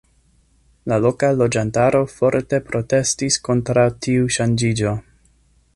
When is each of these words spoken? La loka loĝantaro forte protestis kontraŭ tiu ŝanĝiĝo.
La 0.91 0.97
loka 1.03 1.29
loĝantaro 1.41 2.01
forte 2.13 2.61
protestis 2.71 3.39
kontraŭ 3.49 3.87
tiu 4.07 4.33
ŝanĝiĝo. 4.39 4.95